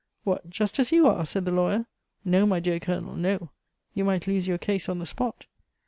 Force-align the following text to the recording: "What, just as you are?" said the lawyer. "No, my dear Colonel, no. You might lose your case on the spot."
"What, 0.23 0.49
just 0.49 0.79
as 0.79 0.91
you 0.91 1.05
are?" 1.07 1.23
said 1.27 1.45
the 1.45 1.51
lawyer. 1.51 1.85
"No, 2.25 2.47
my 2.47 2.59
dear 2.59 2.79
Colonel, 2.79 3.13
no. 3.15 3.51
You 3.93 4.03
might 4.03 4.25
lose 4.25 4.47
your 4.47 4.57
case 4.57 4.89
on 4.89 4.97
the 4.97 5.05
spot." 5.05 5.45